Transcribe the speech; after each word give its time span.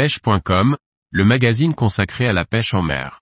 pêche.com, 0.00 0.78
le 1.10 1.24
magazine 1.26 1.74
consacré 1.74 2.26
à 2.26 2.32
la 2.32 2.46
pêche 2.46 2.72
en 2.72 2.80
mer. 2.80 3.20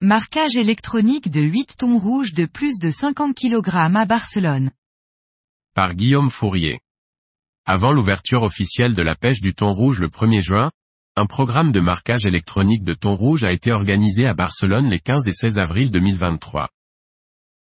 Marquage 0.00 0.56
électronique 0.56 1.32
de 1.32 1.40
8 1.40 1.78
thons 1.78 1.98
rouges 1.98 2.34
de 2.34 2.46
plus 2.46 2.78
de 2.78 2.92
50 2.92 3.34
kg 3.34 3.68
à 3.74 4.04
Barcelone. 4.06 4.70
Par 5.74 5.94
Guillaume 5.94 6.30
Fourier. 6.30 6.78
Avant 7.66 7.90
l'ouverture 7.90 8.44
officielle 8.44 8.94
de 8.94 9.02
la 9.02 9.16
pêche 9.16 9.40
du 9.40 9.54
thon 9.54 9.72
rouge 9.72 9.98
le 9.98 10.06
1er 10.06 10.40
juin, 10.40 10.70
un 11.18 11.26
programme 11.26 11.72
de 11.72 11.80
marquage 11.80 12.26
électronique 12.26 12.84
de 12.84 12.94
thon 12.94 13.16
rouge 13.16 13.42
a 13.42 13.50
été 13.50 13.72
organisé 13.72 14.26
à 14.26 14.34
Barcelone 14.34 14.88
les 14.88 15.00
15 15.00 15.26
et 15.26 15.32
16 15.32 15.58
avril 15.58 15.90
2023. 15.90 16.68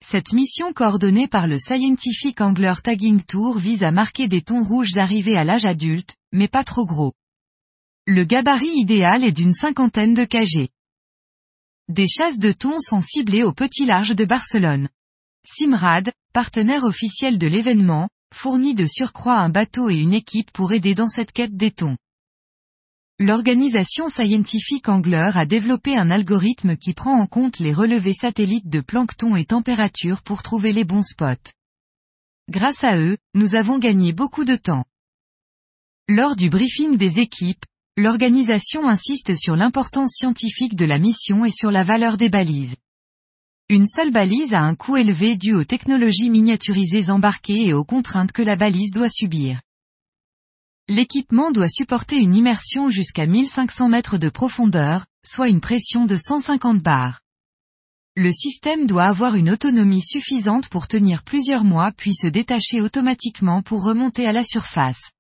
Cette 0.05 0.33
mission 0.33 0.73
coordonnée 0.73 1.29
par 1.29 1.47
le 1.47 1.57
Scientific 1.61 2.41
Angler 2.41 2.75
Tagging 2.83 3.23
Tour 3.23 3.57
vise 3.59 3.85
à 3.85 3.93
marquer 3.93 4.27
des 4.27 4.43
thons 4.43 4.65
rouges 4.65 4.97
arrivés 4.97 5.37
à 5.37 5.45
l'âge 5.45 5.67
adulte, 5.67 6.17
mais 6.33 6.49
pas 6.49 6.65
trop 6.65 6.85
gros. 6.85 7.13
Le 8.09 8.25
gabarit 8.25 8.75
idéal 8.75 9.23
est 9.23 9.31
d'une 9.31 9.55
cinquantaine 9.55 10.15
de 10.15 10.25
kg. 10.25 10.69
Des 11.89 12.09
chasses 12.09 12.41
de 12.41 12.51
thon 12.51 12.81
sont 12.81 13.03
ciblées 13.03 13.45
au 13.45 13.53
petit 13.53 13.87
large 13.87 14.17
de 14.17 14.25
Barcelone. 14.25 14.89
Simrad, 15.47 16.11
partenaire 16.33 16.83
officiel 16.83 17.39
de 17.39 17.47
l'événement, 17.47 18.09
fournit 18.35 18.75
de 18.75 18.87
surcroît 18.87 19.39
un 19.39 19.49
bateau 19.49 19.91
et 19.91 19.95
une 19.95 20.13
équipe 20.13 20.51
pour 20.51 20.73
aider 20.73 20.97
dans 20.97 21.07
cette 21.07 21.31
quête 21.31 21.57
des 21.57 21.71
thons. 21.71 21.97
L'organisation 23.19 24.09
Scientific 24.09 24.89
Angler 24.89 25.31
a 25.35 25.47
développé 25.47 25.97
un 25.97 26.11
algorithme 26.11 26.77
qui 26.77 26.95
prend 26.95 27.21
en 27.21 27.27
compte 27.27 27.59
les 27.59 27.73
relevés 27.73 28.13
satellites 28.13 28.69
de 28.69 28.81
plancton 28.81 29.37
et 29.37 29.45
température 29.45 30.23
pour 30.23 30.43
trouver 30.43 30.73
les 30.73 30.85
bons 30.85 31.07
spots. 31.07 31.53
Grâce 32.51 32.83
à 32.83 32.99
eux, 32.99 33.17
nous 33.35 33.55
avons 33.55 33.79
gagné 33.79 34.13
beaucoup 34.13 34.45
de 34.45 34.57
temps. 34.57 34.85
Lors 36.09 36.37
du 36.37 36.51
briefing 36.51 36.97
des 36.97 37.19
équipes, 37.19 37.65
L'organisation 37.97 38.89
insiste 38.89 39.37
sur 39.37 39.55
l'importance 39.55 40.15
scientifique 40.17 40.75
de 40.75 40.85
la 40.85 40.99
mission 40.99 41.45
et 41.45 41.53
sur 41.53 41.71
la 41.71 41.85
valeur 41.85 42.17
des 42.17 42.29
balises. 42.29 42.75
Une 43.69 43.87
seule 43.87 44.11
balise 44.11 44.53
a 44.53 44.63
un 44.63 44.75
coût 44.75 44.97
élevé 44.97 45.37
dû 45.37 45.55
aux 45.55 45.63
technologies 45.63 46.29
miniaturisées 46.29 47.09
embarquées 47.11 47.67
et 47.67 47.73
aux 47.73 47.85
contraintes 47.85 48.33
que 48.33 48.43
la 48.43 48.57
balise 48.57 48.91
doit 48.91 49.09
subir. 49.09 49.61
L'équipement 50.89 51.51
doit 51.51 51.71
supporter 51.71 52.19
une 52.19 52.37
immersion 52.37 52.91
jusqu'à 52.91 53.25
1500 53.25 53.89
mètres 53.89 54.19
de 54.19 54.29
profondeur, 54.29 55.07
soit 55.25 55.49
une 55.49 55.63
pression 55.63 56.05
de 56.05 56.19
150 56.19 56.83
bars. 56.83 57.21
Le 58.17 58.31
système 58.31 58.87
doit 58.87 59.07
avoir 59.07 59.35
une 59.35 59.49
autonomie 59.49 60.03
suffisante 60.03 60.69
pour 60.69 60.87
tenir 60.87 61.23
plusieurs 61.23 61.65
mois 61.65 61.91
puis 61.97 62.15
se 62.15 62.27
détacher 62.27 62.83
automatiquement 62.83 63.63
pour 63.63 63.83
remonter 63.83 64.27
à 64.27 64.33
la 64.33 64.45
surface. 64.45 65.11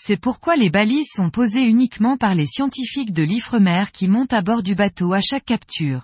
C'est 0.00 0.16
pourquoi 0.16 0.56
les 0.56 0.70
balises 0.70 1.10
sont 1.14 1.28
posées 1.28 1.60
uniquement 1.60 2.16
par 2.16 2.34
les 2.34 2.46
scientifiques 2.46 3.12
de 3.12 3.22
l'Ifremer 3.22 3.84
qui 3.92 4.08
montent 4.08 4.32
à 4.32 4.40
bord 4.40 4.62
du 4.62 4.74
bateau 4.74 5.12
à 5.12 5.20
chaque 5.20 5.44
capture. 5.44 6.02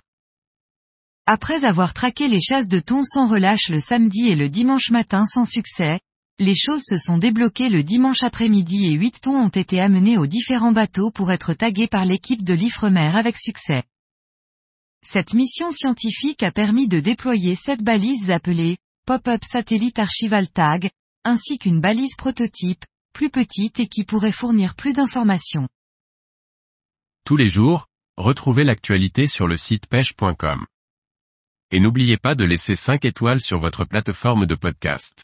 Après 1.25 1.65
avoir 1.65 1.95
traqué 1.95 2.27
les 2.27 2.39
chasses 2.39 2.67
de 2.67 2.79
thon 2.79 3.03
sans 3.03 3.27
relâche 3.27 3.69
le 3.69 3.79
samedi 3.79 4.27
et 4.27 4.35
le 4.35 4.49
dimanche 4.49 4.91
matin 4.91 5.25
sans 5.25 5.45
succès, 5.45 5.99
les 6.39 6.55
choses 6.55 6.83
se 6.83 6.97
sont 6.97 7.17
débloquées 7.17 7.69
le 7.69 7.83
dimanche 7.83 8.21
après-midi 8.21 8.85
et 8.85 8.93
8 8.93 9.21
thons 9.21 9.45
ont 9.45 9.49
été 9.49 9.79
amenés 9.79 10.17
aux 10.17 10.27
différents 10.27 10.71
bateaux 10.71 11.09
pour 11.09 11.31
être 11.31 11.53
tagués 11.53 11.87
par 11.87 12.05
l'équipe 12.05 12.43
de 12.43 12.53
l'Ifremer 12.53 13.11
avec 13.15 13.37
succès. 13.37 13.83
Cette 15.03 15.33
mission 15.33 15.71
scientifique 15.71 16.43
a 16.43 16.51
permis 16.51 16.87
de 16.87 16.99
déployer 16.99 17.55
sept 17.55 17.81
balises 17.81 18.29
appelées 18.29 18.77
Pop-up 19.05 19.41
Satellite 19.43 19.99
Archival 19.99 20.49
Tag, 20.49 20.89
ainsi 21.23 21.57
qu'une 21.57 21.79
balise 21.79 22.15
prototype, 22.15 22.83
plus 23.13 23.29
petite 23.29 23.79
et 23.79 23.87
qui 23.87 24.03
pourrait 24.03 24.31
fournir 24.31 24.75
plus 24.75 24.93
d'informations. 24.93 25.67
Tous 27.25 27.37
les 27.37 27.49
jours, 27.49 27.87
retrouvez 28.17 28.63
l'actualité 28.63 29.27
sur 29.27 29.47
le 29.47 29.57
site 29.57 29.87
pêche.com. 29.87 30.65
Et 31.71 31.79
n'oubliez 31.79 32.17
pas 32.17 32.35
de 32.35 32.45
laisser 32.45 32.75
5 32.75 33.05
étoiles 33.05 33.41
sur 33.41 33.59
votre 33.59 33.85
plateforme 33.85 34.45
de 34.45 34.55
podcast. 34.55 35.23